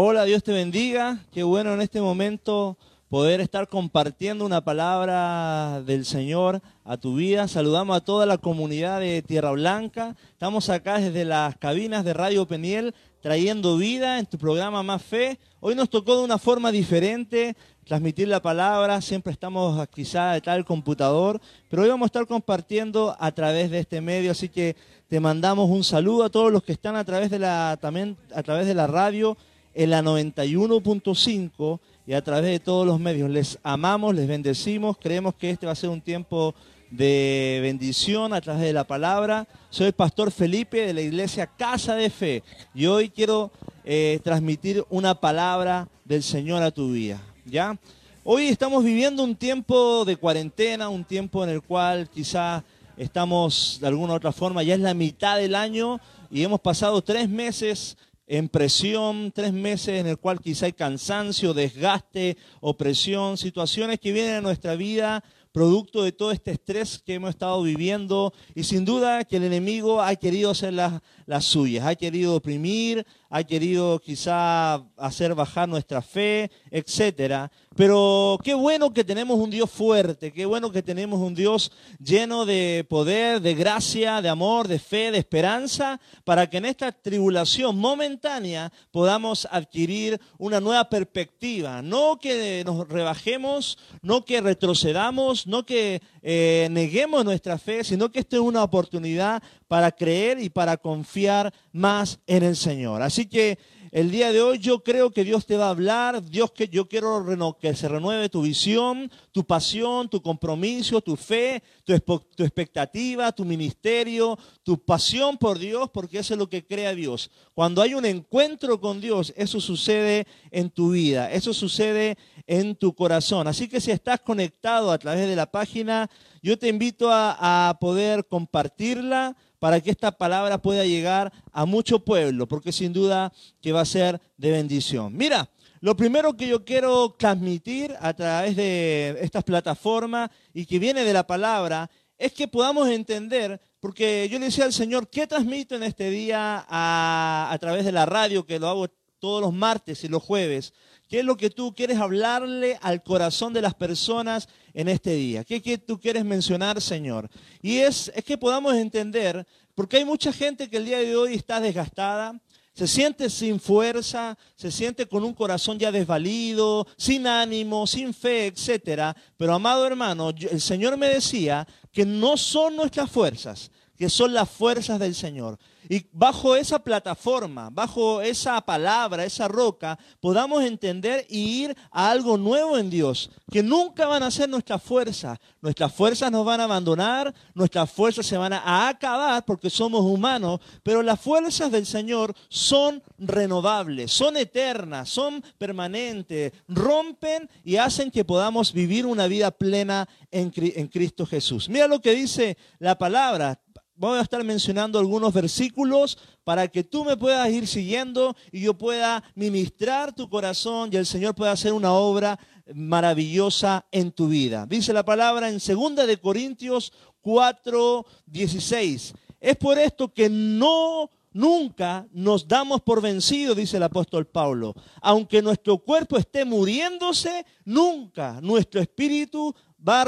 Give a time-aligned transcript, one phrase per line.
[0.00, 1.24] Hola, Dios te bendiga.
[1.32, 7.48] Qué bueno en este momento poder estar compartiendo una palabra del Señor a tu vida.
[7.48, 10.14] Saludamos a toda la comunidad de Tierra Blanca.
[10.30, 15.36] Estamos acá desde las cabinas de Radio Peniel trayendo vida en tu programa Más Fe.
[15.58, 19.00] Hoy nos tocó de una forma diferente transmitir la palabra.
[19.00, 23.80] Siempre estamos quizá de tal computador, pero hoy vamos a estar compartiendo a través de
[23.80, 24.30] este medio.
[24.30, 24.76] Así que
[25.08, 28.44] te mandamos un saludo a todos los que están a través de la, también a
[28.44, 29.36] través de la radio
[29.78, 33.30] en la 91.5 y a través de todos los medios.
[33.30, 36.52] Les amamos, les bendecimos, creemos que este va a ser un tiempo
[36.90, 39.46] de bendición a través de la palabra.
[39.70, 42.42] Soy el pastor Felipe de la iglesia Casa de Fe
[42.74, 43.52] y hoy quiero
[43.84, 47.22] eh, transmitir una palabra del Señor a tu vida.
[47.44, 47.78] ¿ya?
[48.24, 52.64] Hoy estamos viviendo un tiempo de cuarentena, un tiempo en el cual quizá
[52.96, 56.00] estamos de alguna u otra forma, ya es la mitad del año
[56.32, 57.96] y hemos pasado tres meses
[58.28, 64.34] en presión, tres meses en el cual quizá hay cansancio, desgaste, opresión, situaciones que vienen
[64.34, 68.32] a nuestra vida producto de todo este estrés que hemos estado viviendo.
[68.54, 73.04] Y sin duda que el enemigo ha querido hacer las, las suyas, ha querido oprimir,
[73.30, 77.50] ha querido quizá hacer bajar nuestra fe, etcétera.
[77.76, 81.70] Pero qué bueno que tenemos un Dios fuerte, qué bueno que tenemos un Dios
[82.02, 86.90] lleno de poder, de gracia, de amor, de fe, de esperanza, para que en esta
[86.90, 91.82] tribulación momentánea podamos adquirir una nueva perspectiva.
[91.82, 98.20] No que nos rebajemos, no que retrocedamos, no que eh, neguemos nuestra fe, sino que
[98.20, 103.02] esto es una oportunidad para creer y para confiar más en el Señor.
[103.02, 103.58] Así que
[103.90, 106.88] el día de hoy yo creo que Dios te va a hablar, Dios que yo
[106.88, 113.46] quiero que se renueve tu visión, tu pasión, tu compromiso, tu fe, tu, expectativa, tu
[113.46, 117.30] ministerio, tu pasión por Dios, porque eso es lo que crea Dios.
[117.54, 122.94] Cuando hay un encuentro con Dios, eso sucede en tu vida, eso sucede en tu
[122.94, 123.46] corazón.
[123.46, 126.10] Así que si estás conectado a través de la página,
[126.42, 132.46] yo te invito a poder compartirla para que esta palabra pueda llegar a mucho pueblo,
[132.46, 135.16] porque sin duda que va a ser de bendición.
[135.16, 135.48] Mira,
[135.80, 141.12] lo primero que yo quiero transmitir a través de estas plataformas y que viene de
[141.12, 145.84] la palabra es que podamos entender, porque yo le decía al Señor, ¿qué transmito en
[145.84, 148.88] este día a, a través de la radio, que lo hago
[149.20, 150.72] todos los martes y los jueves?
[151.08, 155.42] ¿Qué es lo que tú quieres hablarle al corazón de las personas en este día?
[155.42, 157.30] ¿Qué, qué tú quieres mencionar, Señor?
[157.62, 161.34] Y es, es que podamos entender, porque hay mucha gente que el día de hoy
[161.34, 162.38] está desgastada,
[162.74, 168.46] se siente sin fuerza, se siente con un corazón ya desvalido, sin ánimo, sin fe,
[168.46, 169.16] etc.
[169.36, 174.48] Pero amado hermano, el Señor me decía que no son nuestras fuerzas, que son las
[174.48, 175.58] fuerzas del Señor.
[175.88, 182.36] Y bajo esa plataforma, bajo esa palabra, esa roca, podamos entender y ir a algo
[182.36, 185.40] nuevo en Dios, que nunca van a ser nuestra fuerza.
[185.62, 190.60] Nuestras fuerzas nos van a abandonar, nuestras fuerzas se van a acabar porque somos humanos,
[190.82, 198.24] pero las fuerzas del Señor son renovables, son eternas, son permanentes, rompen y hacen que
[198.24, 201.68] podamos vivir una vida plena en, Cristo Jesús.
[201.68, 203.58] Mira lo que dice la palabra,
[203.98, 208.74] voy a estar mencionando algunos versículos para que tú me puedas ir siguiendo y yo
[208.74, 212.38] pueda ministrar tu corazón y el Señor pueda hacer una obra
[212.72, 214.66] maravillosa en tu vida.
[214.66, 216.92] Dice la palabra en 2 de Corintios
[217.22, 219.14] 4, 16.
[219.40, 224.74] Es por esto que no nunca nos damos por vencidos, dice el apóstol Pablo.
[225.00, 229.54] Aunque nuestro cuerpo esté muriéndose, nunca nuestro espíritu
[229.86, 230.04] va,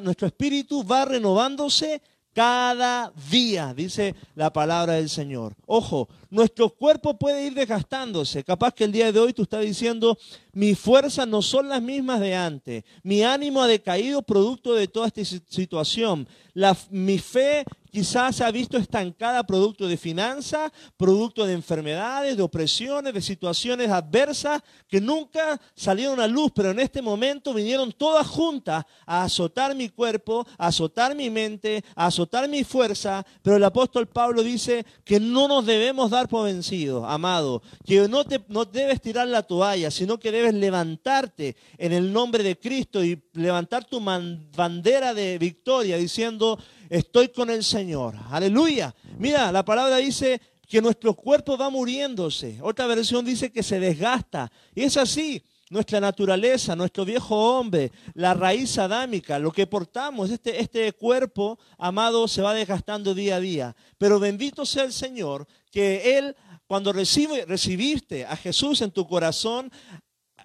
[0.00, 2.00] nuestro espíritu va renovándose
[2.34, 5.54] cada día, dice la palabra del Señor.
[5.66, 8.42] Ojo, nuestro cuerpo puede ir desgastándose.
[8.42, 10.18] Capaz que el día de hoy tú estás diciendo,
[10.52, 12.84] mis fuerzas no son las mismas de antes.
[13.04, 16.28] Mi ánimo ha decaído producto de toda esta situación.
[16.52, 22.42] La, mi fe quizás se ha visto estancada producto de finanzas, producto de enfermedades, de
[22.42, 28.26] opresiones, de situaciones adversas que nunca salieron a luz, pero en este momento vinieron todas
[28.26, 33.24] juntas a azotar mi cuerpo, a azotar mi mente, a azotar mi fuerza.
[33.42, 38.24] Pero el apóstol Pablo dice que no nos debemos dar por vencidos, amado, que no,
[38.24, 43.04] te, no debes tirar la toalla, sino que debes levantarte en el nombre de Cristo
[43.04, 46.58] y levantar tu bandera de victoria diciendo,
[46.94, 48.14] estoy con el Señor.
[48.30, 48.94] Aleluya.
[49.18, 52.58] Mira, la palabra dice que nuestro cuerpo va muriéndose.
[52.62, 54.50] Otra versión dice que se desgasta.
[54.74, 55.42] Y es así.
[55.70, 62.28] Nuestra naturaleza, nuestro viejo hombre, la raíz adámica, lo que portamos, este, este cuerpo, amado,
[62.28, 63.76] se va desgastando día a día.
[63.98, 66.36] Pero bendito sea el Señor, que Él
[66.66, 69.70] cuando recibiste a Jesús en tu corazón,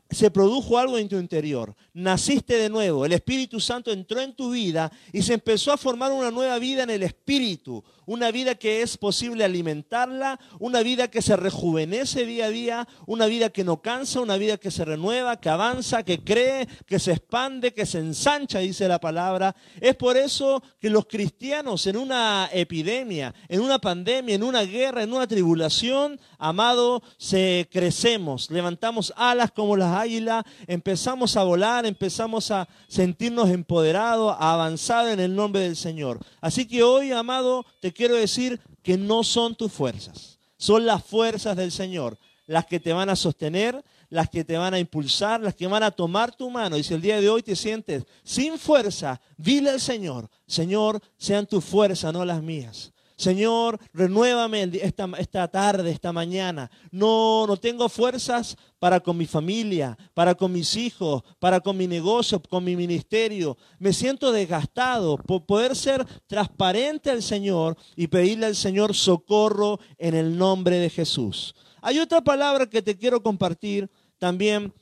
[0.09, 1.75] se produjo algo en tu interior.
[1.93, 6.11] Naciste de nuevo, el Espíritu Santo entró en tu vida y se empezó a formar
[6.11, 11.21] una nueva vida en el Espíritu, una vida que es posible alimentarla, una vida que
[11.21, 15.39] se rejuvenece día a día, una vida que no cansa, una vida que se renueva,
[15.39, 19.55] que avanza, que cree, que se expande, que se ensancha, dice la palabra.
[19.79, 25.03] Es por eso que los cristianos en una epidemia, en una pandemia, en una guerra,
[25.03, 32.49] en una tribulación, amado, se crecemos, levantamos alas como las águilas, empezamos a volar, empezamos
[32.49, 36.17] a sentirnos empoderados, a avanzar en el nombre del Señor.
[36.41, 41.55] Así que hoy, amado, te quiero decir que no son tus fuerzas, son las fuerzas
[41.55, 42.17] del Señor
[42.49, 43.79] las que te van a sostener,
[44.09, 46.77] las que te van a impulsar, las que van a tomar tu mano.
[46.77, 51.45] Y si el día de hoy te sientes sin fuerza, dile al Señor, Señor, sean
[51.45, 52.91] tu fuerza, no las mías.
[53.19, 56.71] Señor, renuévame esta, esta tarde, esta mañana.
[56.89, 61.85] No, no tengo fuerzas para con mi familia, para con mis hijos, para con mi
[61.85, 63.57] negocio, con mi ministerio.
[63.77, 70.13] Me siento desgastado por poder ser transparente al Señor y pedirle al Señor socorro en
[70.13, 71.53] el nombre de Jesús.
[71.81, 74.73] Hay otra palabra que te quiero compartir también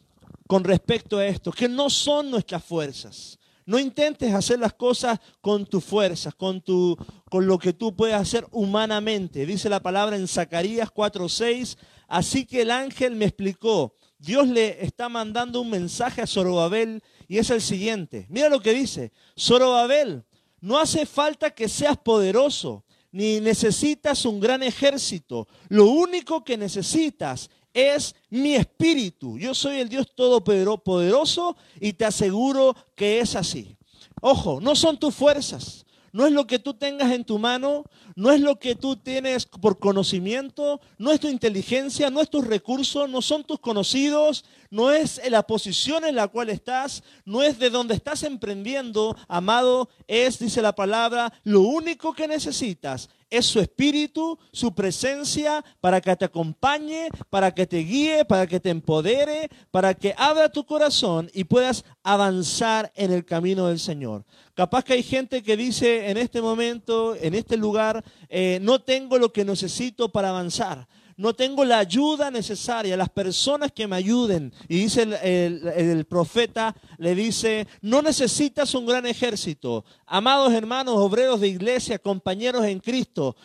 [0.46, 3.37] con respecto a esto, que no son nuestras fuerzas.
[3.68, 6.98] No intentes hacer las cosas con tus fuerzas, con, tu,
[7.30, 9.46] con lo que tú puedes hacer humanamente.
[9.46, 11.78] Dice la palabra en Zacarías 4:6.
[12.08, 17.40] Así que el ángel me explicó, Dios le está mandando un mensaje a Zorobabel y
[17.40, 18.26] es el siguiente.
[18.30, 20.24] Mira lo que dice, Zorobabel,
[20.62, 25.46] no hace falta que seas poderoso, ni necesitas un gran ejército.
[25.68, 29.38] Lo único que necesitas es mi espíritu.
[29.38, 33.78] Yo soy el Dios todopoderoso y te aseguro que es así.
[34.22, 37.84] Ojo, no son tus fuerzas, no es lo que tú tengas en tu mano,
[38.16, 42.48] no es lo que tú tienes por conocimiento, no es tu inteligencia, no es tus
[42.48, 47.60] recursos, no son tus conocidos, no es la posición en la cual estás, no es
[47.60, 53.60] de donde estás emprendiendo, amado, es, dice la palabra, lo único que necesitas es su
[53.60, 59.50] espíritu, su presencia para que te acompañe, para que te guíe, para que te empodere,
[59.72, 64.24] para que abra tu corazón y puedas avanzar en el camino del Señor.
[64.54, 69.18] Capaz que hay gente que dice en este momento, en este lugar, eh, no tengo
[69.18, 70.88] lo que necesito para avanzar
[71.18, 74.54] no tengo la ayuda necesaria, las personas que me ayuden.
[74.68, 79.84] Y dice el, profeta, le dice, no necesitas un gran ejército.
[80.06, 83.36] Amados hermanos, obreros de iglesia, compañeros en Cristo,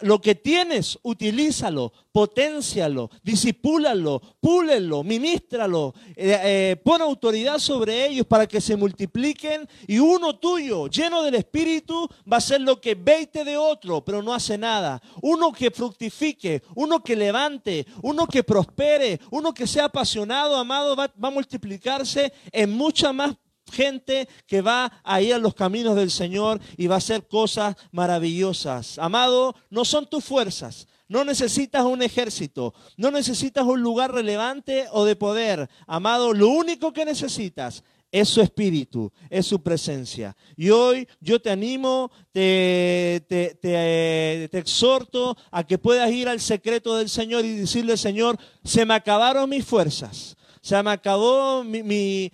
[0.00, 8.46] lo que tienes, utilízalo, potencialo, disipúlalo, púlelo, ministralo, eh, eh, pon autoridad sobre ellos para
[8.46, 13.44] que se multipliquen y uno tuyo, lleno del Espíritu, va a ser lo que veite
[13.44, 15.00] de otro, pero no hace nada.
[15.22, 21.10] Uno que fructifique, uno que levante, uno que prospere, uno que sea apasionado, amado, va,
[21.22, 23.34] va a multiplicarse en mucha más
[23.72, 27.74] gente que va a ir a los caminos del Señor y va a hacer cosas
[27.90, 28.98] maravillosas.
[28.98, 30.86] Amado, no son tus fuerzas.
[31.08, 35.68] No necesitas un ejército, no necesitas un lugar relevante o de poder.
[35.86, 40.36] Amado, lo único que necesitas es su espíritu, es su presencia.
[40.56, 46.96] Y hoy yo te animo, te, te, te, exhorto a que puedas ir al secreto
[46.96, 52.30] del Señor y decirle, Señor, se me acabaron mis fuerzas se me acabó mi,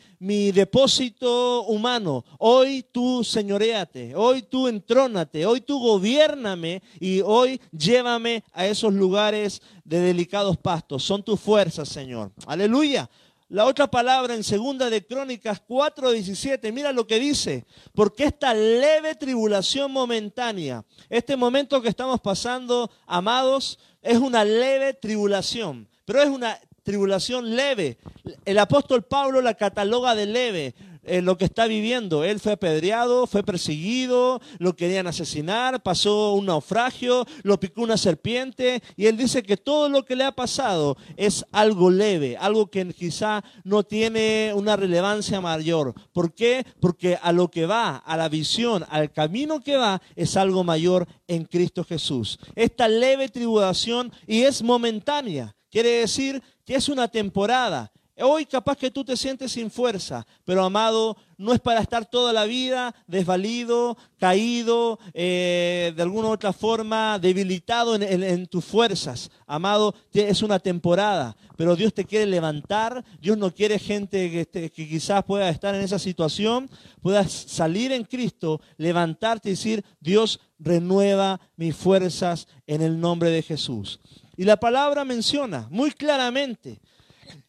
[0.52, 2.24] depósito humano.
[2.38, 9.62] Hoy tú señoreate, hoy tú entrónate, hoy tú gobiername y hoy llévame a esos lugares
[9.82, 11.02] de delicados pastos.
[11.02, 12.30] Son tus fuerzas, Señor.
[12.46, 13.08] Aleluya.
[13.48, 19.14] La otra palabra en segunda de Crónicas 4:17, mira lo que dice, porque esta leve
[19.14, 26.58] tribulación momentánea, este momento que estamos pasando, amados, es una leve tribulación, pero es una
[26.88, 27.98] tribulación leve.
[28.46, 32.24] El apóstol Pablo la cataloga de leve en lo que está viviendo.
[32.24, 38.82] Él fue apedreado, fue perseguido, lo querían asesinar, pasó un naufragio, lo picó una serpiente
[38.96, 42.86] y él dice que todo lo que le ha pasado es algo leve, algo que
[42.94, 45.92] quizá no tiene una relevancia mayor.
[46.14, 46.64] ¿Por qué?
[46.80, 51.06] Porque a lo que va, a la visión, al camino que va, es algo mayor
[51.26, 52.38] en Cristo Jesús.
[52.54, 55.54] Esta leve tribulación y es momentánea.
[55.70, 57.90] Quiere decir que es una temporada.
[58.18, 62.30] Hoy capaz que tú te sientes sin fuerza, pero amado, no es para estar toda
[62.30, 69.30] la vida desvalido, caído, eh, de alguna u otra forma debilitado en, tus fuerzas.
[69.46, 74.88] Amado, es una temporada, pero Dios te quiere levantar, Dios no quiere gente que, que
[74.88, 76.68] quizás pueda estar en esa situación,
[77.00, 83.42] puedas salir en Cristo, levantarte y decir, Dios renueva mis fuerzas en el nombre de
[83.42, 84.00] Jesús.
[84.38, 86.80] Y la palabra menciona muy claramente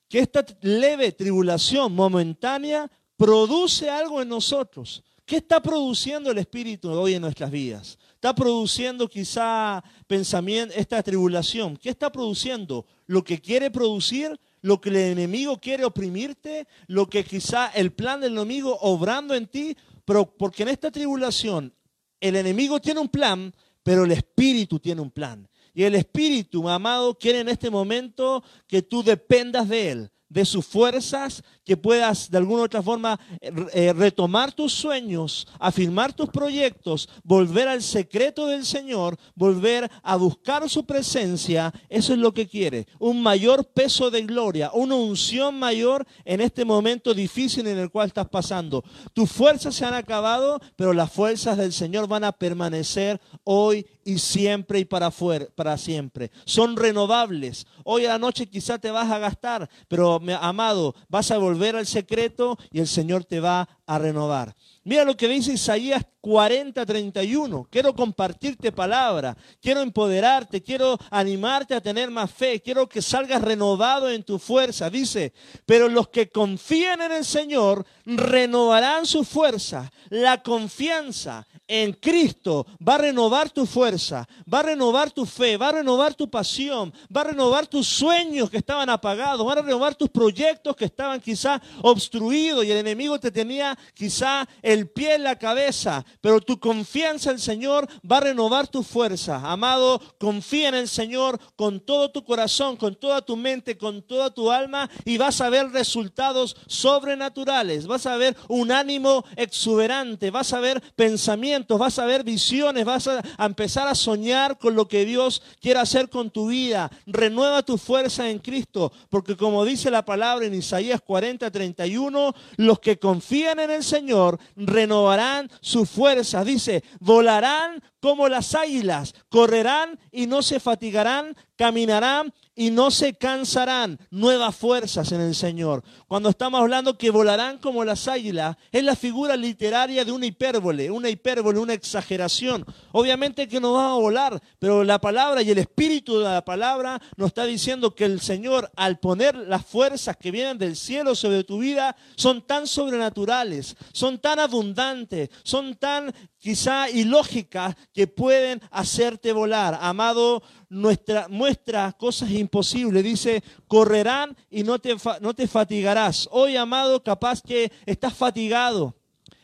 [0.07, 5.03] que esta leve tribulación momentánea produce algo en nosotros.
[5.23, 7.99] ¿Qué está produciendo el Espíritu hoy en nuestras vidas?
[8.15, 11.77] Está produciendo quizá pensamiento, esta tribulación.
[11.77, 12.87] ¿Qué está produciendo?
[13.05, 18.19] Lo que quiere producir, lo que el enemigo quiere oprimirte, lo que quizá el plan
[18.19, 21.71] del enemigo obrando en ti, porque en esta tribulación
[22.19, 23.53] el enemigo tiene un plan,
[23.83, 25.48] pero el Espíritu tiene un plan.
[25.79, 30.65] Y el Espíritu, amado, quiere en este momento que tú dependas de Él de sus
[30.65, 37.09] fuerzas, que puedas de alguna u otra forma eh, retomar tus sueños, afirmar tus proyectos,
[37.23, 41.73] volver al secreto del Señor, volver a buscar su presencia.
[41.89, 42.87] Eso es lo que quiere.
[42.99, 48.07] Un mayor peso de gloria, una unción mayor en este momento difícil en el cual
[48.07, 48.83] estás pasando.
[49.13, 54.19] Tus fuerzas se han acabado, pero las fuerzas del Señor van a permanecer hoy y
[54.19, 55.11] siempre y para,
[55.55, 56.31] para siempre.
[56.45, 57.67] Son renovables.
[57.83, 61.85] Hoy a la noche quizá te vas a gastar, pero amado, vas a volver al
[61.85, 64.55] secreto y el Señor te va a renovar.
[64.83, 67.67] Mira lo que dice Isaías 40, 31.
[67.69, 74.09] Quiero compartirte palabra, quiero empoderarte, quiero animarte a tener más fe, quiero que salgas renovado
[74.09, 74.89] en tu fuerza.
[74.89, 75.33] Dice,
[75.65, 79.91] pero los que confían en el Señor renovarán su fuerza.
[80.09, 85.69] La confianza en Cristo va a renovar tu fuerza, va a renovar tu fe, va
[85.69, 89.93] a renovar tu pasión, va a renovar tus sueños que estaban apagados, va a renovar
[89.93, 95.23] tus proyectos que estaban quizá obstruidos y el enemigo te tenía quizá el pie en
[95.23, 99.41] la cabeza, pero tu confianza en el Señor va a renovar tu fuerza.
[99.51, 104.33] Amado, confía en el Señor con todo tu corazón, con toda tu mente, con toda
[104.33, 110.53] tu alma y vas a ver resultados sobrenaturales, vas a ver un ánimo exuberante, vas
[110.53, 115.05] a ver pensamientos, vas a ver visiones, vas a, empezar a soñar con lo que
[115.05, 116.91] Dios quiere hacer con tu vida.
[117.05, 122.79] Renueva tu fuerza en Cristo, porque como dice la palabra en Isaías 40, 31, los
[122.79, 126.45] que confían en el Señor renovarán sus fuerzas.
[126.45, 133.97] Dice, volarán como las águilas, correrán y no se fatigarán, caminarán y no se cansarán.
[134.11, 135.81] Nuevas fuerzas en el Señor.
[136.09, 140.91] Cuando estamos hablando que volarán como las águilas, es la figura literaria de una hipérbole,
[140.91, 142.65] una hipérbole, una exageración.
[142.91, 147.01] Obviamente que no va a volar, pero la palabra y el espíritu de la palabra
[147.15, 151.45] nos está diciendo que el Señor, al poner las fuerzas que vienen del cielo sobre
[151.45, 159.31] tu vida, son tan sobrenaturales, son tan abundantes, son tan quizá ilógicas que pueden hacerte
[159.31, 159.77] volar.
[159.81, 163.03] Amado, nuestra, muestra cosas imposibles.
[163.03, 166.27] Dice, correrán y no te, no te fatigarás.
[166.31, 168.98] Hoy, amado, capaz que estás fatigado.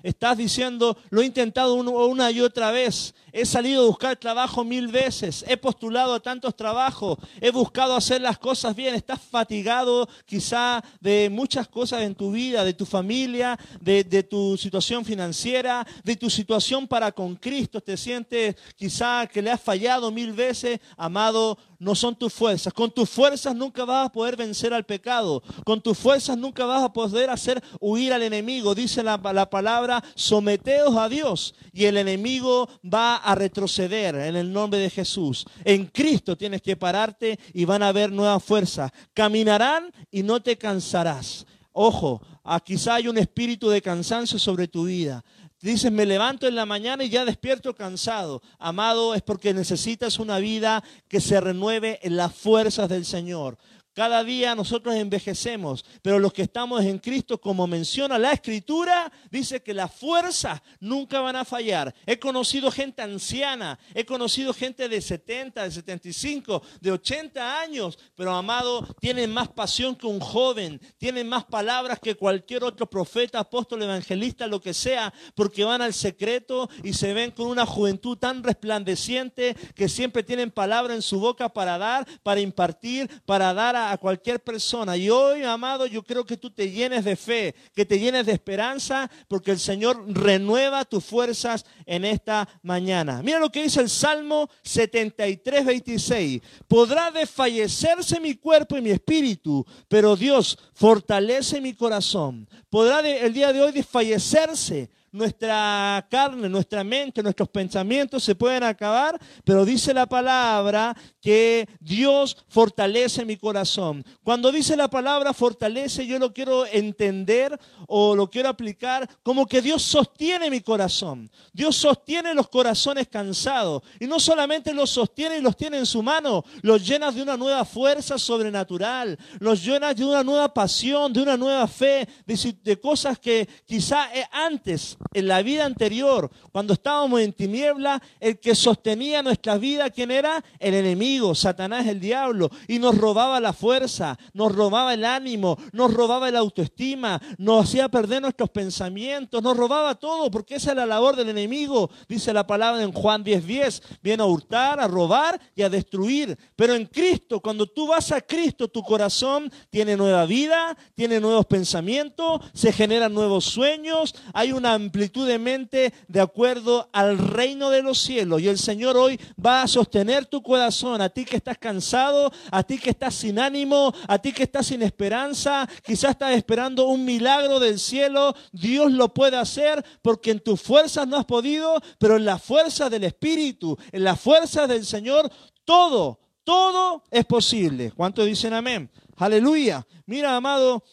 [0.05, 3.15] Estás diciendo, lo he intentado una y otra vez.
[3.33, 5.43] He salido a buscar trabajo mil veces.
[5.47, 7.17] He postulado a tantos trabajos.
[7.41, 8.93] He buscado hacer las cosas bien.
[8.93, 15.03] Estás fatigado quizá de muchas cosas en tu vida, de tu familia, de, tu situación
[15.03, 17.81] financiera, de tu situación para con Cristo.
[17.81, 20.79] Te sientes quizá que le has fallado mil veces.
[20.95, 22.73] Amado, no son tus fuerzas.
[22.73, 25.43] Con tus fuerzas nunca vas a poder vencer al pecado.
[25.65, 28.73] Con tus fuerzas nunca vas a poder hacer huir al enemigo.
[28.73, 34.79] Dice la, palabra, someteos a Dios y el enemigo va a retroceder en el nombre
[34.79, 35.45] de Jesús.
[35.63, 38.91] En Cristo tienes que pararte y van a haber nuevas fuerzas.
[39.13, 41.45] Caminarán y no te cansarás.
[41.71, 42.21] Ojo,
[42.63, 45.23] quizá hay un espíritu de cansancio sobre tu vida.
[45.61, 48.41] Dices, me levanto en la mañana y ya despierto cansado.
[48.59, 53.57] Amado, es porque necesitas una vida que se renueve en las fuerzas del Señor.
[53.95, 59.63] Cada día nosotros envejecemos, pero los que estamos en Cristo, como menciona la Escritura, dice
[59.63, 61.95] que las fuerzas nunca van a fallar.
[62.05, 68.35] He conocido gente anciana, he conocido gente de 70, de 75, de 80 años, pero
[68.35, 73.81] amado, tienen más pasión que un joven, tienen más palabras que cualquier otro profeta, apóstol,
[73.81, 78.43] evangelista, lo que sea, porque van al secreto y se ven con una juventud tan
[78.43, 83.84] resplandeciente que siempre tienen palabra en su boca para dar, para impartir, para dar a
[83.91, 84.97] a cualquier persona.
[84.97, 88.31] Y hoy, amado, yo creo que tú te llenes de fe, que te llenes de
[88.31, 93.21] esperanza, porque el Señor renueva tus fuerzas en esta mañana.
[93.23, 96.41] Mira lo que dice el Salmo 73, 26.
[96.67, 102.47] Podrá desfallecerse mi cuerpo y mi espíritu, pero Dios fortalece mi corazón.
[102.69, 109.19] Podrá el día de hoy desfallecerse nuestra carne, nuestra mente, nuestros pensamientos se pueden acabar,
[109.45, 114.03] pero dice la palabra que Dios fortalece mi corazón.
[114.23, 117.57] Cuando dice la palabra fortalece, yo lo quiero entender
[117.87, 121.31] o lo quiero aplicar como que Dios sostiene mi corazón.
[121.53, 126.03] Dios sostiene los corazones cansados y no solamente los sostiene y los tiene en su
[126.03, 131.21] mano, los llena de una nueva fuerza sobrenatural, los llena de una nueva pasión, de
[131.21, 137.33] una nueva fe, de, cosas que quizá antes, en la vida anterior, cuando estábamos en
[137.33, 140.43] tiniebla, el que sostenía nuestra vida, ¿quién era?
[140.59, 145.93] El enemigo, Satanás, el diablo, y nos robaba la fuerza, nos robaba el ánimo, nos
[145.93, 150.85] robaba la autoestima, nos hacía perder nuestros pensamientos, nos robaba todo, porque esa es la
[150.85, 155.61] labor del enemigo, dice la palabra en Juan 10:10, viene a hurtar, a robar y
[155.61, 156.37] a destruir.
[156.55, 161.45] Pero en Cristo, cuando tú vas a Cristo, tu corazón tiene nueva vida, tiene nuevos
[161.45, 167.81] pensamientos, se generan nuevos sueños, hay una amplitud de mente de acuerdo al reino de
[167.81, 168.41] los cielos.
[168.41, 172.63] Y el Señor hoy va a sostener tu corazón, a ti que estás cansado, a
[172.63, 177.03] ti que estás sin ánimo, a ti que estás sin esperanza, quizás estás esperando un
[177.03, 178.35] milagro del cielo.
[178.51, 182.89] Dios lo puede hacer porque en tus fuerzas no has podido, pero en la fuerza
[182.89, 185.29] del Espíritu, en la fuerza del Señor,
[185.63, 187.91] todo, todo es posible.
[187.91, 188.89] ¿Cuántos dicen amén?
[189.17, 189.85] Aleluya.
[190.05, 190.83] Mira, amado,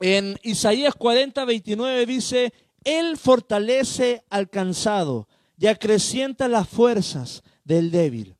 [0.00, 2.52] en Isaías 40, 29 dice,
[2.84, 8.36] Él fortalece al cansado y acrecienta las fuerzas del débil.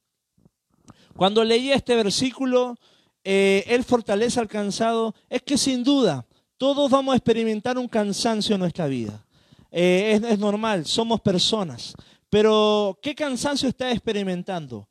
[1.16, 2.76] Cuando leí este versículo,
[3.22, 8.54] eh, Él fortalece al cansado, es que sin duda todos vamos a experimentar un cansancio
[8.54, 9.24] en nuestra vida.
[9.70, 11.94] Eh, es normal, somos personas.
[12.30, 14.88] Pero, ¿qué cansancio estás experimentando?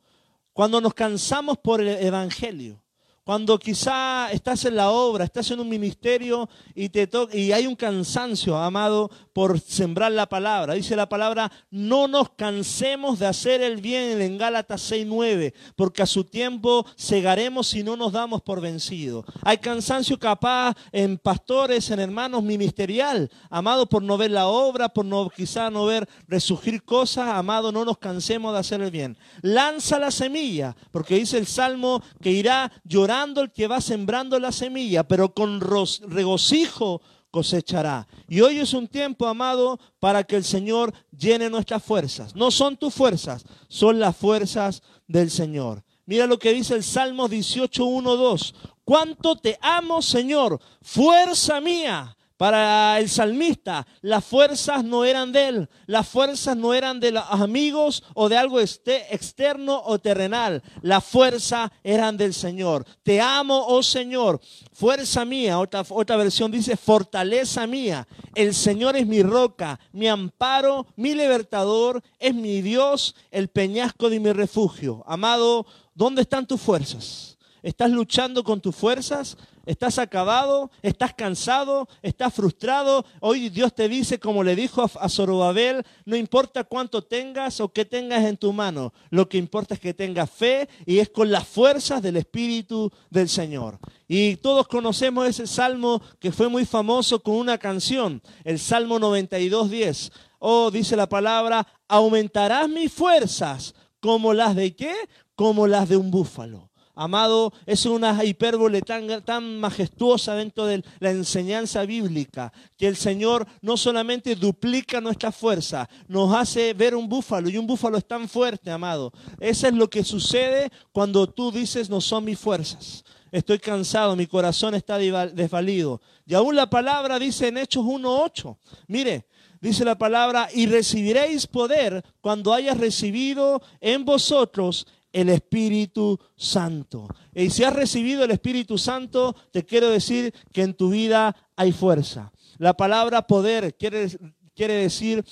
[0.54, 2.83] Cuando nos cansamos por el Evangelio.
[3.26, 7.76] Cuando quizá estás en la obra, estás en un ministerio y, te y hay un
[7.78, 10.74] cansancio, amado, por sembrar la palabra.
[10.74, 16.06] Dice la palabra, no nos cansemos de hacer el bien en Gálatas 6.9, porque a
[16.06, 19.24] su tiempo cegaremos si no nos damos por vencido.
[19.44, 25.06] Hay cansancio capaz en pastores, en hermanos ministerial, amado, por no ver la obra, por
[25.06, 29.18] no quizá no ver resurgir cosas, amado, no nos cansemos de hacer el bien.
[29.42, 34.52] Lanza la semilla, porque dice el Salmo que irá llorando el que va sembrando la
[34.52, 38.08] semilla, pero con regocijo cosechará.
[38.28, 42.36] Y hoy es un tiempo, amado, para que el Señor llene nuestras fuerzas.
[42.36, 45.84] No son tus fuerzas, son las fuerzas del Señor.
[46.06, 48.56] Mira lo que dice el Salmo 18, 1, 2.
[48.84, 52.18] Cuánto te amo, Señor, fuerza mía.
[52.38, 57.24] Para el salmista, las fuerzas no eran de él, las fuerzas no eran de los
[57.30, 62.86] amigos o de algo externo o terrenal, las fuerzas eran del Señor.
[63.04, 64.42] Te amo, oh Señor,
[64.72, 65.60] fuerza mía.
[65.60, 68.08] Otra, otra versión dice, fortaleza mía.
[68.34, 74.20] El Señor es mi roca, mi amparo, mi libertador, es mi Dios, el peñasco de
[74.20, 75.04] mi refugio.
[75.06, 77.38] Amado, ¿dónde están tus fuerzas?
[77.62, 79.38] ¿Estás luchando con tus fuerzas?
[79.66, 80.72] ¿Estás acabado?
[80.82, 81.88] ¿Estás cansado?
[82.02, 83.06] ¿Estás frustrado?
[83.22, 87.86] Hoy Dios te dice, como le dijo a Zorobabel, no importa cuánto tengas o qué
[87.86, 91.48] tengas en tu mano, lo que importa es que tengas fe y es con las
[91.48, 93.80] fuerzas del Espíritu del Señor.
[94.06, 100.12] Y todos conocemos ese salmo que fue muy famoso con una canción, el Salmo 92.10.
[100.40, 104.94] Oh, dice la palabra, aumentarás mis fuerzas como las de qué?
[105.36, 106.73] Como las de un búfalo.
[106.96, 113.48] Amado, es una hipérbole tan, tan majestuosa dentro de la enseñanza bíblica, que el Señor
[113.62, 118.30] no solamente duplica nuestra fuerza, nos hace ver un búfalo, y un búfalo es tan
[118.30, 119.12] fuerte, amado.
[119.40, 123.04] Eso es lo que sucede cuando tú dices, no son mis fuerzas.
[123.32, 126.00] Estoy cansado, mi corazón está desvalido.
[126.28, 128.56] Y aún la palabra dice en Hechos 1.8,
[128.88, 129.26] mire,
[129.60, 137.08] dice la palabra, y recibiréis poder cuando hayas recibido en vosotros el Espíritu Santo.
[137.34, 141.72] Y si has recibido el Espíritu Santo, te quiero decir que en tu vida hay
[141.72, 142.34] fuerza.
[142.58, 144.08] La palabra poder quiere,
[144.56, 145.24] quiere decir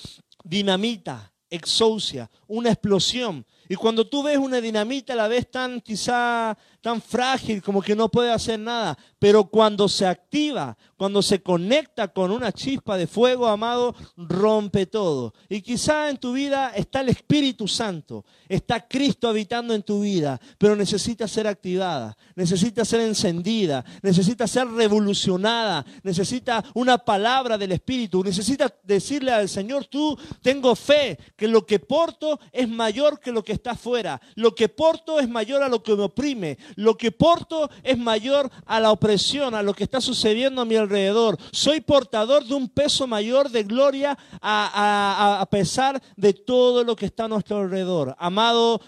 [0.44, 3.44] dinamita, exousia, una explosión.
[3.68, 8.10] Y cuando tú ves una dinamita, la ves tan quizá tan frágil como que no
[8.10, 8.98] puede hacer nada.
[9.18, 15.32] Pero cuando se activa, cuando se conecta con una chispa de fuego, amado, rompe todo.
[15.48, 20.40] Y quizá en tu vida está el Espíritu Santo, está Cristo habitando en tu vida,
[20.58, 28.22] pero necesita ser activada, necesita ser encendida, necesita ser revolucionada, necesita una palabra del Espíritu,
[28.24, 33.44] necesita decirle al Señor, tú tengo fe que lo que porto es mayor que lo
[33.44, 34.20] que está afuera.
[34.34, 36.58] Lo que porto es mayor a lo que me oprime.
[36.76, 40.76] Lo que porto es mayor a la opresión, a lo que está sucediendo a mi
[40.76, 41.38] alrededor.
[41.52, 47.06] Soy portador de un peso mayor de gloria a, a pesar de todo lo que
[47.06, 48.14] está a nuestro alrededor.
[48.18, 48.80] Amado,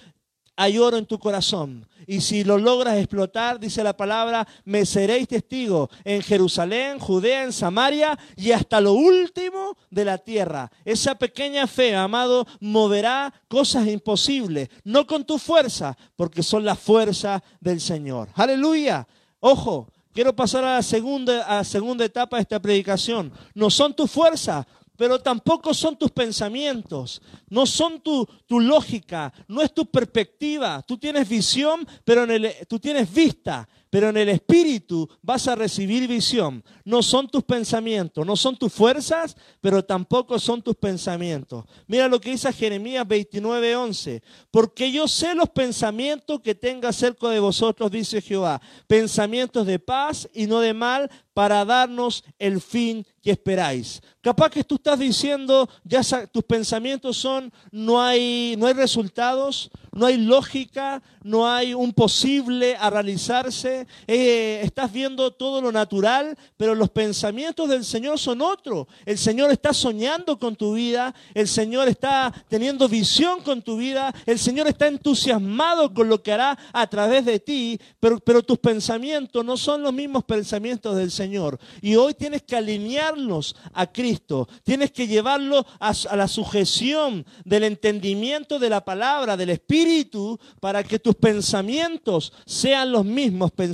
[0.56, 1.86] hay oro en tu corazón.
[2.06, 7.52] Y si lo logras explotar, dice la palabra, me seréis testigo en Jerusalén, Judea, en
[7.52, 10.70] Samaria y hasta lo último de la tierra.
[10.84, 17.42] Esa pequeña fe, amado, moverá cosas imposibles, no con tu fuerza, porque son la fuerza
[17.60, 18.28] del Señor.
[18.34, 19.06] Aleluya.
[19.40, 23.32] Ojo, quiero pasar a la segunda, a la segunda etapa de esta predicación.
[23.54, 29.60] No son tu fuerza, pero tampoco son tus pensamientos, no son tu, tu, lógica, no
[29.60, 30.82] es tu perspectiva.
[30.86, 32.26] Tú tienes visión, pero
[32.68, 36.64] tú tienes vista, pero en el espíritu vas a recibir visión.
[36.84, 41.64] No son tus pensamientos, no son tus fuerzas, pero tampoco son tus pensamientos.
[41.86, 47.38] Mira lo que dice Jeremías 29:11, porque yo sé los pensamientos que tenga cerca de
[47.38, 53.32] vosotros, dice Jehová, pensamientos de paz y no de mal, para darnos el fin que
[53.32, 54.00] esperáis.
[54.20, 60.06] Capaz que tú estás diciendo, ya tus pensamientos son, no hay, no hay resultados, no
[60.06, 66.74] hay lógica, no hay un posible a realizarse, eh, estás viendo todo lo natural, pero
[66.74, 68.86] los pensamientos del Señor son otros.
[69.04, 74.14] El Señor está soñando con tu vida, el Señor está teniendo visión con tu vida,
[74.26, 79.44] el Señor está entusiasmado con lo que hará a través de ti, pero, tus pensamientos
[79.44, 81.58] no son los mismos pensamientos del Señor.
[81.80, 87.64] Y hoy tienes que alinearlos a Cristo, tienes que llevarlo a, a la sujeción del
[87.64, 93.73] entendimiento de la palabra, del Espíritu, para que tus pensamientos sean los mismos pensamientos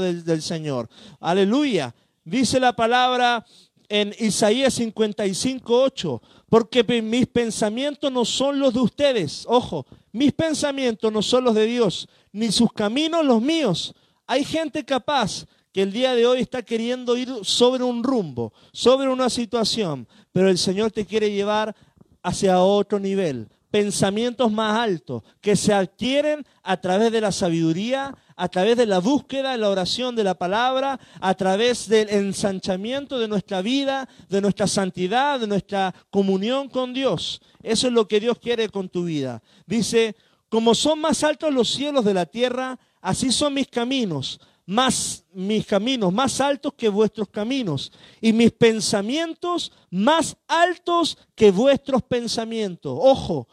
[0.00, 0.88] del, del Señor.
[1.20, 1.94] Aleluya.
[2.24, 3.44] Dice la palabra
[3.88, 9.44] en Isaías 55, 8, porque mis pensamientos no son los de ustedes.
[9.46, 13.94] Ojo, mis pensamientos no son los de Dios, ni sus caminos los míos.
[14.26, 19.08] Hay gente capaz que el día de hoy está queriendo ir sobre un rumbo, sobre
[19.08, 21.74] una situación, pero el Señor te quiere llevar
[22.22, 28.48] hacia otro nivel, pensamientos más altos que se adquieren a través de la sabiduría, a
[28.48, 33.28] través de la búsqueda, de la oración de la palabra, a través del ensanchamiento de
[33.28, 37.40] nuestra vida, de nuestra santidad, de nuestra comunión con Dios.
[37.62, 39.42] Eso es lo que Dios quiere con tu vida.
[39.66, 40.14] Dice,
[40.50, 45.66] como son más altos los cielos de la tierra, así son mis caminos, más mis
[45.66, 52.96] caminos más altos que vuestros caminos y mis pensamientos más altos que vuestros pensamientos.
[53.00, 53.48] Ojo,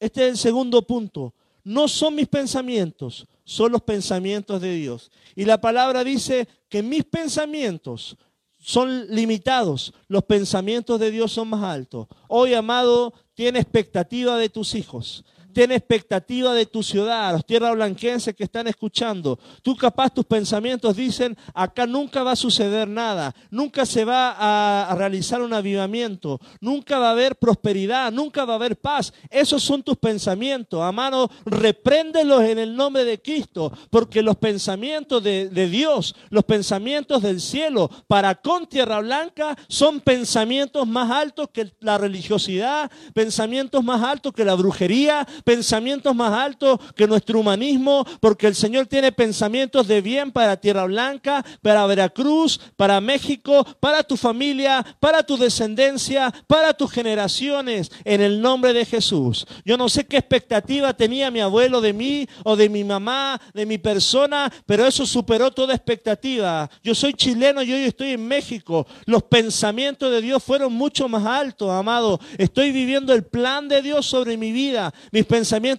[0.00, 1.34] este es el segundo punto.
[1.64, 5.10] No son mis pensamientos, son los pensamientos de Dios.
[5.34, 8.16] Y la palabra dice que mis pensamientos
[8.58, 12.08] son limitados, los pensamientos de Dios son más altos.
[12.28, 15.24] Hoy, amado, tiene expectativa de tus hijos
[15.56, 19.38] ten expectativa de tu ciudad, los tierras blanquenses que están escuchando.
[19.62, 24.94] Tú capaz tus pensamientos dicen, acá nunca va a suceder nada, nunca se va a,
[24.96, 29.14] realizar un avivamiento, nunca va a haber prosperidad, nunca va a haber paz.
[29.30, 30.82] Esos son tus pensamientos.
[30.82, 37.40] Amado, repréndelos en el nombre de Cristo, porque los pensamientos de Dios, los pensamientos del
[37.40, 44.34] cielo para con tierra blanca son pensamientos más altos que la religiosidad, pensamientos más altos
[44.34, 50.00] que la brujería, pensamientos más altos que nuestro humanismo, porque el Señor tiene pensamientos de
[50.00, 56.74] bien para Tierra Blanca, para Veracruz, para México, para tu familia, para tu descendencia, para
[56.74, 59.46] tus generaciones, en el nombre de Jesús.
[59.64, 63.66] Yo no sé qué expectativa tenía mi abuelo de mí o de mi mamá, de
[63.66, 66.68] mi persona, pero eso superó toda expectativa.
[66.82, 68.84] Yo soy chileno y hoy estoy en México.
[69.04, 72.18] Los pensamientos de Dios fueron mucho más altos, amado.
[72.36, 74.92] Estoy viviendo el plan de Dios sobre mi vida.
[75.12, 75.35] Mis pensamientos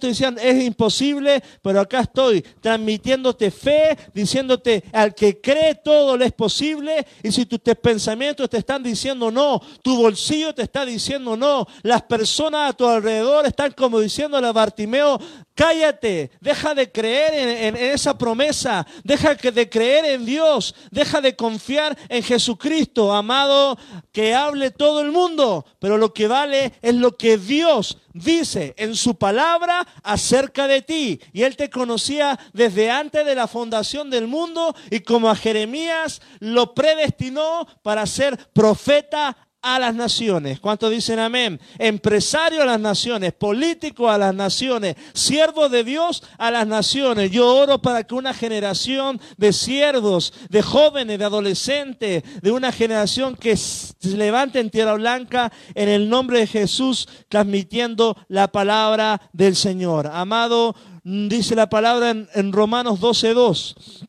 [0.08, 6.32] decían, es imposible, pero acá estoy transmitiéndote fe, diciéndote, al que cree todo le es
[6.32, 11.66] posible, y si tus pensamientos te están diciendo no, tu bolsillo te está diciendo no,
[11.82, 15.18] las personas a tu alrededor están como diciéndole a Bartimeo,
[15.58, 21.98] cállate, deja de creer en, esa promesa, deja de creer en Dios, deja de confiar
[22.08, 23.76] en Jesucristo, amado,
[24.12, 28.94] que hable todo el mundo, pero lo que vale es lo que Dios dice en
[28.94, 31.20] su palabra acerca de ti.
[31.32, 36.22] Y él te conocía desde antes de la fundación del mundo y como a Jeremías
[36.38, 40.60] lo predestinó para ser profeta a las naciones.
[40.60, 41.60] ¿Cuántos dicen amén?
[41.78, 47.30] Empresario a las naciones, político a las naciones, siervo de Dios a las naciones.
[47.30, 53.34] Yo oro para que una generación de siervos, de jóvenes, de adolescentes, de una generación
[53.34, 59.56] que se levante en tierra blanca en el nombre de Jesús, transmitiendo la palabra del
[59.56, 60.06] Señor.
[60.06, 64.08] Amado, dice la palabra en, en Romanos 12.2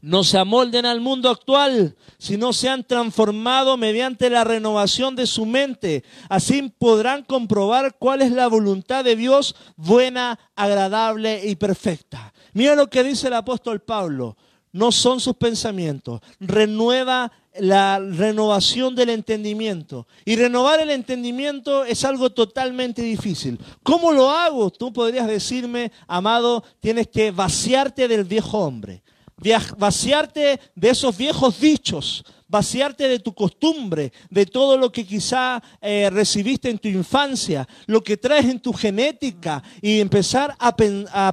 [0.00, 6.04] no se amolden al mundo actual, sino sean transformados mediante la renovación de su mente.
[6.28, 12.32] Así podrán comprobar cuál es la voluntad de Dios buena, agradable y perfecta.
[12.52, 14.36] Mira lo que dice el apóstol Pablo.
[14.70, 16.20] No son sus pensamientos.
[16.40, 20.06] Renueva la renovación del entendimiento.
[20.24, 23.58] Y renovar el entendimiento es algo totalmente difícil.
[23.82, 24.70] ¿Cómo lo hago?
[24.70, 29.02] Tú podrías decirme, amado, tienes que vaciarte del viejo hombre
[29.76, 36.08] vaciarte de esos viejos dichos, vaciarte de tu costumbre, de todo lo que quizá eh,
[36.10, 40.74] recibiste en tu infancia, lo que traes en tu genética y empezar a,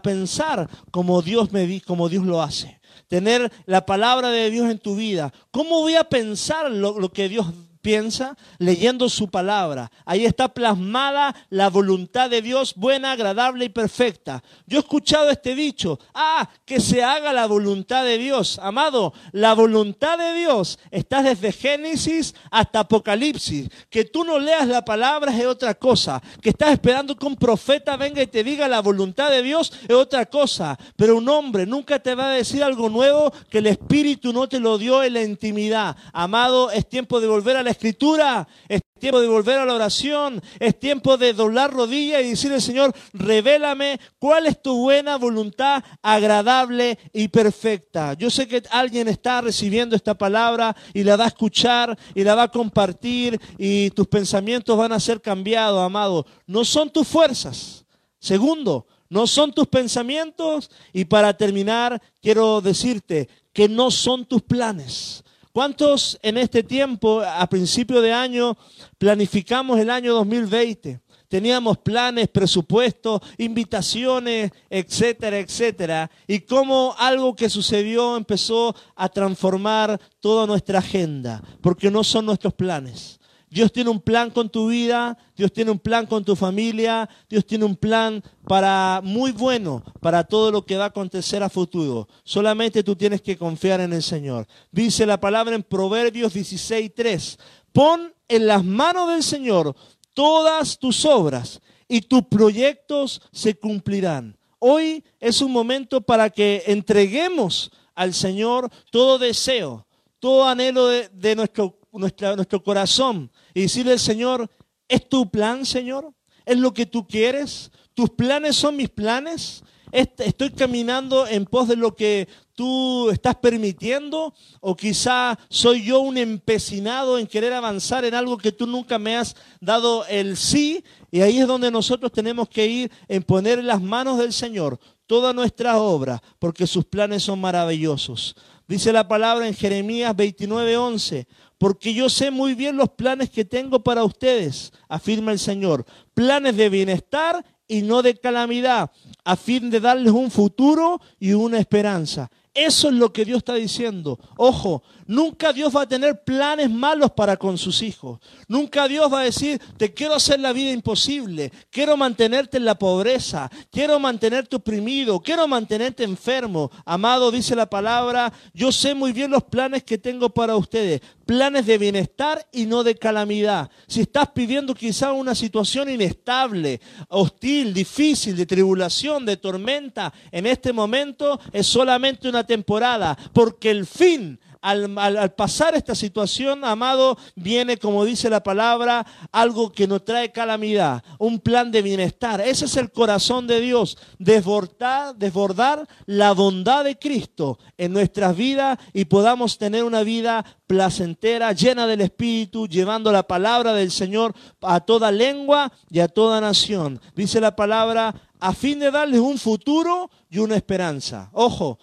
[0.01, 2.79] pensar como Dios, me, como Dios lo hace.
[3.07, 5.31] Tener la palabra de Dios en tu vida.
[5.51, 7.47] ¿Cómo voy a pensar lo que Dios
[7.85, 9.91] piensa leyendo su palabra.
[10.05, 14.43] Ahí está plasmada la voluntad de Dios buena, agradable y perfecta.
[14.65, 18.57] Yo he escuchado este dicho, ah, que se haga la voluntad de Dios.
[18.57, 23.69] Amado, la voluntad de Dios está desde Génesis hasta Apocalipsis.
[23.91, 26.19] Que tú no leas la palabra es otra cosa.
[26.41, 29.93] Que estás esperando que un profeta venga y te diga la voluntad de Dios es
[29.93, 30.75] otra cosa.
[30.95, 34.59] Pero un hombre nunca te va a decir algo nuevo que el Espíritu no te
[34.59, 35.95] lo dio en la intimidad.
[36.13, 40.41] Amado, es tiempo de volver a la escritura, es tiempo de volver a la oración,
[40.59, 46.97] es tiempo de doblar rodillas y decirle, Señor, revélame cuál es tu buena voluntad, agradable
[47.13, 48.13] y perfecta.
[48.13, 52.35] Yo sé que alguien está recibiendo esta palabra y la va a escuchar y la
[52.35, 56.25] va a compartir y tus pensamientos van a ser cambiados, amado.
[56.47, 57.85] No son tus fuerzas.
[58.19, 60.71] Segundo, no son tus pensamientos.
[60.93, 65.23] Y para terminar, quiero decirte que no son tus planes.
[65.55, 68.57] ¿Cuántos en este tiempo, a principio de año,
[68.97, 70.99] planificamos el año 2020?
[71.29, 76.11] Teníamos planes, presupuestos, invitaciones, etcétera, etcétera.
[76.27, 82.53] Y cómo algo que sucedió empezó a transformar toda nuestra agenda, porque no son nuestros
[82.53, 83.21] planes.
[83.55, 87.45] Dios tiene un plan con tu vida, Dios tiene un plan con tu familia, Dios
[87.45, 92.05] tiene un plan para muy bueno para todo lo que va a acontecer a futuro.
[92.25, 94.45] Solamente tú tienes que confiar en el Señor.
[94.73, 97.39] Dice la palabra en Proverbios 16:3,
[97.71, 99.73] pon en las manos del Señor
[100.13, 104.37] todas tus obras y tus proyectos se cumplirán.
[104.59, 109.87] Hoy es un momento para que entreguemos al Señor todo deseo,
[110.19, 114.49] todo anhelo de, de nuestro nuestro corazón y decirle al Señor,
[114.87, 116.13] ¿es tu plan, Señor?
[116.45, 117.71] ¿Es lo que tú quieres?
[117.93, 119.63] ¿Tus planes son mis planes?
[119.91, 124.33] ¿Estoy caminando en pos de lo que tú estás permitiendo?
[124.59, 129.15] ¿O quizá soy yo un empecinado en querer avanzar en algo que tú nunca me
[129.15, 130.83] has dado el sí?
[131.11, 134.79] Y ahí es donde nosotros tenemos que ir en poner en las manos del Señor
[135.07, 138.35] toda nuestra obra, porque sus planes son maravillosos.
[138.67, 143.83] Dice la palabra en Jeremías 29:11, porque yo sé muy bien los planes que tengo
[143.83, 148.91] para ustedes, afirma el Señor, planes de bienestar y no de calamidad,
[149.23, 152.29] a fin de darles un futuro y una esperanza.
[152.53, 154.17] Eso es lo que Dios está diciendo.
[154.37, 158.19] Ojo, nunca Dios va a tener planes malos para con sus hijos.
[158.47, 162.75] Nunca Dios va a decir, te quiero hacer la vida imposible, quiero mantenerte en la
[162.75, 166.71] pobreza, quiero mantenerte oprimido, quiero mantenerte enfermo.
[166.85, 171.65] Amado, dice la palabra, yo sé muy bien los planes que tengo para ustedes, planes
[171.65, 173.69] de bienestar y no de calamidad.
[173.87, 180.73] Si estás pidiendo quizá una situación inestable, hostil, difícil, de tribulación, de tormenta, en este
[180.73, 188.03] momento es solamente una temporada, porque el fin al, pasar esta situación, amado, viene, como
[188.03, 192.41] dice la palabra, algo que nos trae calamidad, un plan de bienestar.
[192.41, 198.79] Ese es el corazón de Dios, desbordar, desbordar la bondad de Cristo en nuestras vidas
[198.91, 204.79] y podamos tener una vida placentera, llena del Espíritu, llevando la palabra del Señor a
[204.79, 206.99] toda lengua y a toda nación.
[207.15, 211.29] Dice la palabra, a fin de darles un futuro y una esperanza.
[211.33, 211.77] Ojo,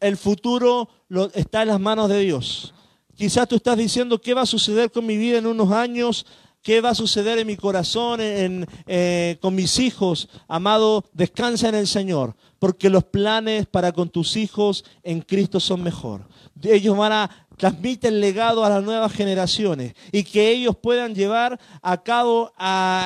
[0.00, 0.88] el futuro
[1.34, 2.74] está en las manos de Dios.
[3.14, 6.26] Quizás tú estás diciendo qué va a suceder con mi vida en unos años,
[6.62, 10.28] qué va a suceder en mi corazón, eh, con mis hijos.
[10.48, 15.82] Amado, descansa en el Señor, porque los planes para con tus hijos en Cristo son
[15.82, 16.26] mejor.
[16.62, 21.60] Ellos van a transmite el legado a las nuevas generaciones y que ellos puedan llevar
[21.82, 22.50] a cabo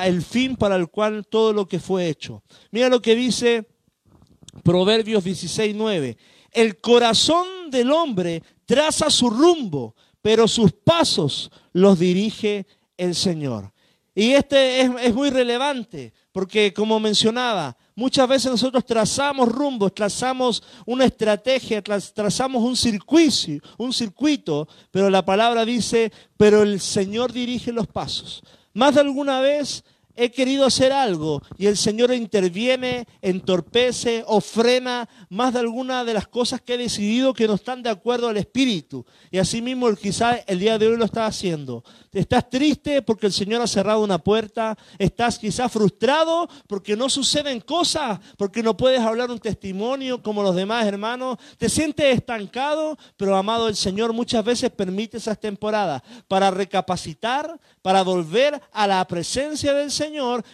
[0.04, 2.40] el fin para el cual todo lo que fue hecho.
[2.70, 3.66] Mira lo que dice
[4.62, 6.16] Proverbios 16:9.
[6.54, 13.74] El corazón del hombre traza su rumbo, pero sus pasos los dirige el Señor.
[14.14, 21.04] Y este es, muy relevante, porque como mencionaba, muchas veces nosotros trazamos rumbos, trazamos una
[21.04, 27.88] estrategia, trazamos un circuito, un circuito, pero la palabra dice, pero el Señor dirige los
[27.88, 28.44] pasos.
[28.72, 29.82] Más de alguna vez
[30.16, 36.14] he querido hacer algo y el Señor interviene, entorpece o frena más de alguna de
[36.14, 39.04] las cosas que he decidido que no están de acuerdo al Espíritu.
[39.30, 41.82] Y así mismo quizá el día de hoy lo está haciendo.
[42.12, 44.78] Estás triste porque el Señor ha cerrado una puerta.
[44.98, 50.54] Estás quizás frustrado porque no suceden cosas, porque no puedes hablar un testimonio como los
[50.54, 51.38] demás hermanos.
[51.58, 58.02] Te sientes estancado, pero amado, el Señor muchas veces permite esas temporadas para recapacitar, para
[58.02, 60.03] volver a la presencia del Señor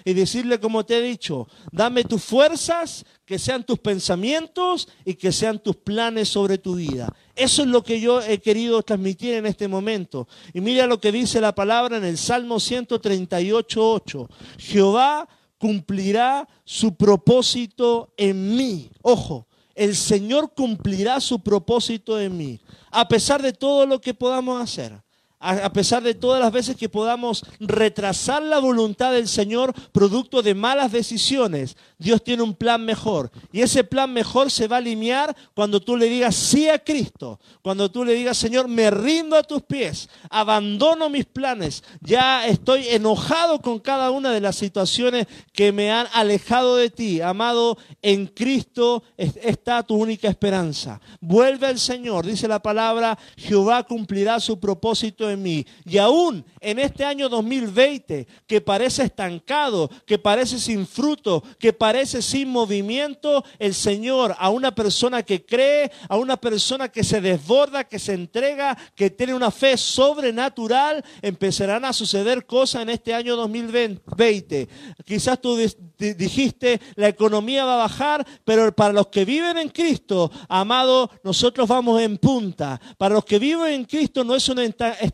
[0.04, 5.32] y decirle como te he dicho, dame tus fuerzas, que sean tus pensamientos y que
[5.32, 7.14] sean tus planes sobre tu vida.
[7.34, 10.28] Eso es lo que yo he querido transmitir en este momento.
[10.52, 14.28] Y mira lo que dice la palabra en el Salmo 138.8.
[14.58, 18.90] Jehová cumplirá su propósito en mí.
[19.02, 22.60] Ojo, el Señor cumplirá su propósito en mí,
[22.90, 25.00] a pesar de todo lo que podamos hacer
[25.40, 30.54] a pesar de todas las veces que podamos retrasar la voluntad del Señor producto de
[30.54, 33.30] malas decisiones, Dios tiene un plan mejor.
[33.50, 37.40] Y ese plan mejor se va a alinear cuando tú le digas sí a Cristo,
[37.62, 42.88] cuando tú le digas, Señor, me rindo a tus pies, abandono mis planes, ya estoy
[42.88, 47.20] enojado con cada una de las situaciones que me han alejado de ti.
[47.22, 51.00] Amado, en Cristo está tu única esperanza.
[51.20, 55.66] Vuelve al Señor, dice la palabra, Jehová cumplirá su propósito en mí.
[55.84, 62.22] Y aún en este año 2020, que parece estancado, que parece sin fruto, que parece
[62.22, 67.84] sin movimiento, el Señor a una persona que cree, a una persona que se desborda,
[67.84, 73.36] que se entrega, que tiene una fe sobrenatural, empezarán a suceder cosas en este año
[73.36, 74.68] 2020.
[75.04, 75.56] Quizás tú
[75.98, 81.68] dijiste, la economía va a bajar, pero para los que viven en Cristo, amado, nosotros
[81.68, 82.80] vamos en punta.
[82.98, 84.58] Para los que viven en Cristo no es un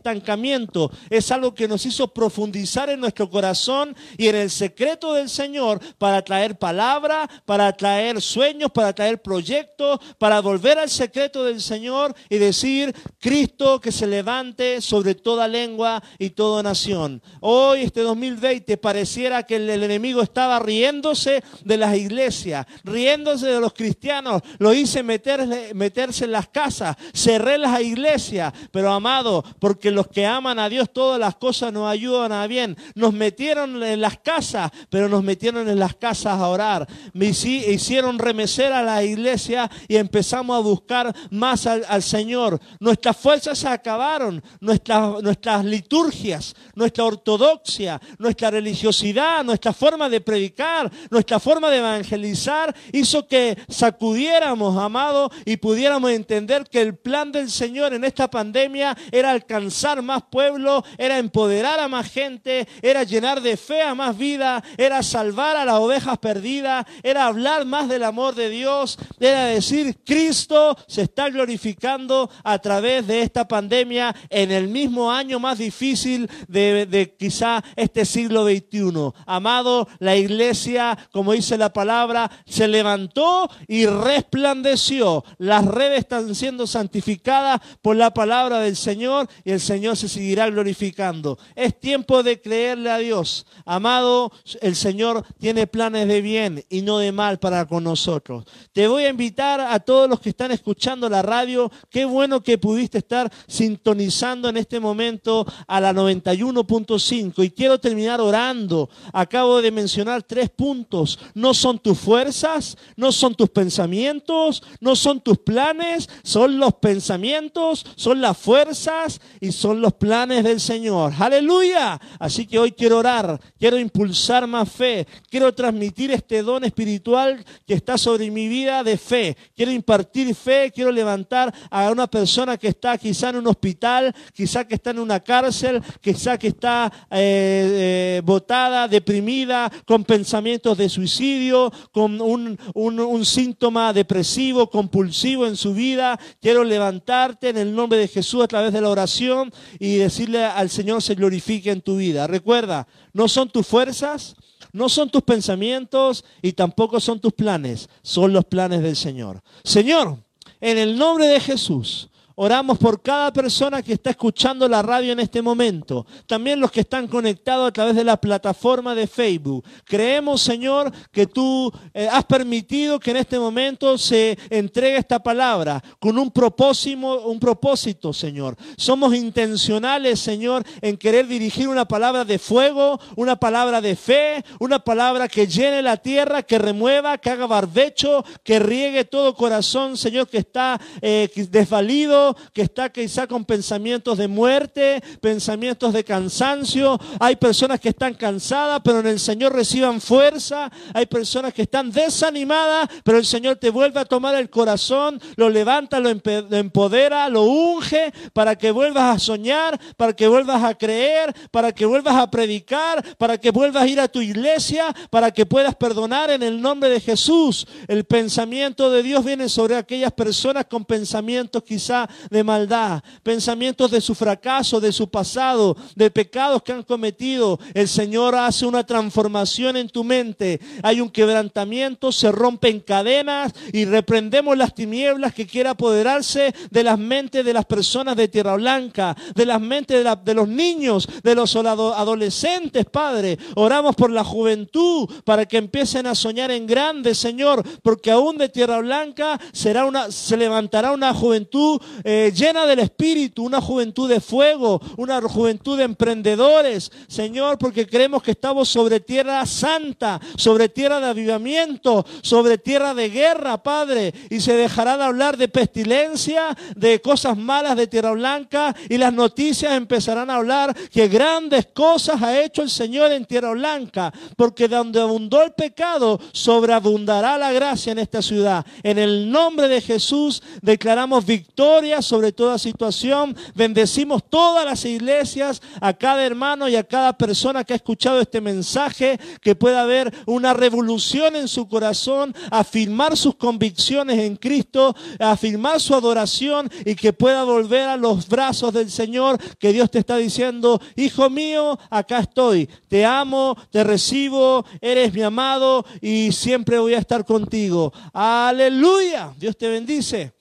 [0.07, 5.29] estancamiento, es algo que nos hizo profundizar en nuestro corazón y en el secreto del
[5.29, 11.61] Señor para traer palabra, para traer sueños, para traer proyectos, para volver al secreto del
[11.61, 17.21] Señor y decir, Cristo que se levante sobre toda lengua y toda nación.
[17.41, 23.73] Hoy, este 2020, pareciera que el, enemigo estaba riéndose de las iglesias, riéndose de los
[23.73, 24.41] cristianos.
[24.59, 30.59] Lo hice meterse en las casas, cerré las iglesias, pero amado, porque los que aman
[30.59, 32.77] a Dios todas las cosas nos ayudan a bien.
[32.93, 36.87] Nos metieron en las casas, pero nos metieron en las casas a orar.
[37.15, 42.59] Hicieron remecer a la iglesia y empezamos a buscar más al, Señor.
[42.79, 50.91] Nuestras fuerzas se acabaron, nuestras, nuestras liturgias, nuestra ortodoxia, nuestra religiosidad, nuestra forma de predicar,
[51.09, 57.49] nuestra forma de evangelizar hizo que sacudiéramos, amado, y pudiéramos entender que el plan del
[57.49, 63.41] Señor en esta pandemia era alcanzar más pueblo, era empoderar a más gente, era llenar
[63.41, 68.03] de fe a más vida, era salvar a las ovejas perdidas, era hablar más del
[68.03, 74.51] amor de Dios, era decir, Cristo se está glorificando a través de esta pandemia en
[74.51, 79.13] el mismo año más difícil de, de quizá este siglo XXI.
[79.25, 85.23] Amado, la iglesia, como dice la palabra, se levantó y resplandeció.
[85.37, 90.49] Las redes están siendo santificadas por la palabra del Señor y el Señor se seguirá
[90.49, 91.37] glorificando.
[91.55, 93.45] Es tiempo de creerle a Dios.
[93.65, 98.45] Amado, el Señor tiene planes de bien y no de mal para con nosotros.
[98.73, 101.71] Te voy a invitar a todos los que están escuchando la radio.
[101.89, 107.43] Qué bueno que pudiste estar sintonizando en este momento a la 91.5.
[107.43, 108.89] Y quiero terminar orando.
[109.13, 111.19] Acabo de mencionar tres puntos.
[111.33, 117.85] No son tus fuerzas, no son tus pensamientos, no son tus planes, son los pensamientos,
[117.95, 121.11] son las fuerzas y son son los planes del Señor.
[121.19, 121.99] Aleluya.
[122.19, 127.73] Así que hoy quiero orar, quiero impulsar más fe, quiero transmitir este don espiritual que
[127.73, 129.35] está sobre mi vida de fe.
[129.53, 134.65] Quiero impartir fe, quiero levantar a una persona que está quizá en un hospital, quizá
[134.65, 140.87] que está en una cárcel, quizá que está eh, eh, botada, deprimida, con pensamientos de
[140.87, 146.17] suicidio, con un, un síntoma depresivo, compulsivo en su vida.
[146.41, 149.46] Quiero levantarte en el nombre de Jesús a través de la oración
[149.79, 152.27] y decirle al Señor se glorifique en tu vida.
[152.27, 154.35] Recuerda, no son tus fuerzas,
[154.71, 159.41] no son tus pensamientos y tampoco son tus planes, son los planes del Señor.
[159.63, 160.17] Señor,
[160.61, 162.09] en el nombre de Jesús,
[162.39, 166.05] Oramos por cada persona que está escuchando la radio en este momento.
[166.27, 169.65] También los que están conectados a través de la plataforma de Facebook.
[169.83, 175.83] Creemos, Señor, que tú eh, has permitido que en este momento se entregue esta palabra
[175.97, 178.55] con un propósito, un propósito, Señor.
[178.77, 184.77] Somos intencionales, Señor, en querer dirigir una palabra de fuego, una palabra de fe, una
[184.77, 190.27] palabra que llene la tierra, que remueva, que haga barbecho, que riegue todo corazón, Señor,
[190.27, 196.99] que está eh, desvalido que está quizá con pensamientos de muerte, pensamientos de cansancio.
[197.19, 200.71] Hay personas que están cansadas, pero en el Señor reciban fuerza.
[200.93, 205.49] Hay personas que están desanimadas, pero el Señor te vuelve a tomar el corazón, lo
[205.49, 211.33] levanta, lo empodera, lo unge para que vuelvas a soñar, para que vuelvas a creer,
[211.51, 215.45] para que vuelvas a predicar, para que vuelvas a ir a tu iglesia, para que
[215.45, 217.67] puedas perdonar en el nombre de Jesús.
[217.87, 224.01] El pensamiento de Dios viene sobre aquellas personas con pensamientos quizá de maldad, pensamientos de
[224.01, 227.59] su fracaso, de su pasado, de pecados que han cometido.
[227.73, 230.59] El Señor hace una transformación en tu mente.
[230.83, 236.97] Hay un quebrantamiento, se rompen cadenas y reprendemos las tinieblas que quiera apoderarse de las
[236.97, 241.35] mentes de las personas de Tierra Blanca, de las mentes de, de los niños, de
[241.35, 243.37] los adolescentes, Padre.
[243.55, 248.49] Oramos por la juventud para que empiecen a soñar en grande, Señor, porque aún de
[248.49, 254.21] Tierra Blanca será una, se levantará una juventud eh, llena del Espíritu, una juventud de
[254.21, 261.01] fuego, una juventud de emprendedores, Señor, porque creemos que estamos sobre tierra santa, sobre tierra
[261.01, 267.01] de avivamiento, sobre tierra de guerra, Padre, y se dejará de hablar de pestilencia, de
[267.01, 272.41] cosas malas de tierra blanca, y las noticias empezarán a hablar que grandes cosas ha
[272.41, 277.99] hecho el Señor en tierra blanca, porque donde abundó el pecado, sobreabundará la gracia en
[277.99, 278.65] esta ciudad.
[278.81, 283.35] En el nombre de Jesús declaramos victoria sobre toda situación.
[283.55, 288.41] Bendecimos todas las iglesias, a cada hermano y a cada persona que ha escuchado este
[288.41, 295.79] mensaje, que pueda haber una revolución en su corazón, afirmar sus convicciones en Cristo, afirmar
[295.79, 300.17] su adoración y que pueda volver a los brazos del Señor, que Dios te está
[300.17, 306.93] diciendo, hijo mío, acá estoy, te amo, te recibo, eres mi amado y siempre voy
[306.93, 307.93] a estar contigo.
[308.13, 310.33] Aleluya, Dios te bendice.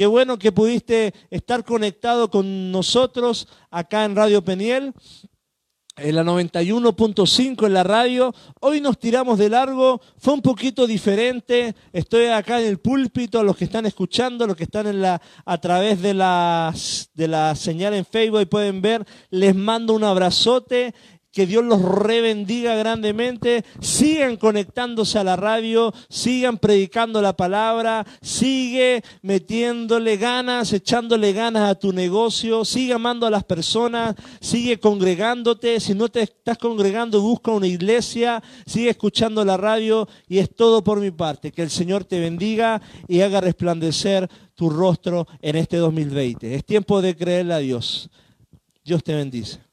[0.00, 4.94] Qué bueno que pudiste estar conectado con nosotros acá en Radio Peniel,
[5.98, 8.34] en la 91.5 en la radio.
[8.60, 11.74] Hoy nos tiramos de largo, fue un poquito diferente.
[11.92, 15.60] Estoy acá en el púlpito, los que están escuchando, los que están en la, a
[15.60, 16.72] través de la,
[17.12, 20.94] de la señal en Facebook y pueden ver, les mando un abrazote
[21.32, 23.64] que Dios los rebendiga grandemente.
[23.80, 31.74] Sigan conectándose a la radio, sigan predicando la palabra, sigue metiéndole ganas, echándole ganas a
[31.76, 35.78] tu negocio, sigue amando a las personas, sigue congregándote.
[35.80, 40.82] Si no te estás congregando, busca una iglesia, sigue escuchando la radio y es todo
[40.82, 41.52] por mi parte.
[41.52, 46.54] Que el Señor te bendiga y haga resplandecer tu rostro en este 2020.
[46.54, 48.10] Es tiempo de creerle a Dios.
[48.84, 49.69] Dios te bendice.